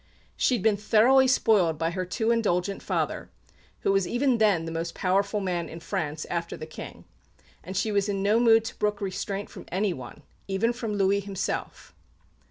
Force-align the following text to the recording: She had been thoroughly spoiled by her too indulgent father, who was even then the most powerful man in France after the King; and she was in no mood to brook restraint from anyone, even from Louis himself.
She 0.35 0.55
had 0.55 0.63
been 0.63 0.77
thoroughly 0.77 1.27
spoiled 1.27 1.77
by 1.77 1.91
her 1.91 2.05
too 2.05 2.31
indulgent 2.31 2.81
father, 2.81 3.29
who 3.81 3.91
was 3.91 4.07
even 4.07 4.39
then 4.39 4.65
the 4.65 4.71
most 4.71 4.95
powerful 4.95 5.39
man 5.39 5.69
in 5.69 5.79
France 5.79 6.25
after 6.27 6.57
the 6.57 6.65
King; 6.65 7.05
and 7.63 7.77
she 7.77 7.91
was 7.91 8.09
in 8.09 8.23
no 8.23 8.39
mood 8.39 8.65
to 8.65 8.79
brook 8.79 8.99
restraint 8.99 9.51
from 9.51 9.65
anyone, 9.67 10.23
even 10.47 10.73
from 10.73 10.93
Louis 10.95 11.19
himself. 11.19 11.93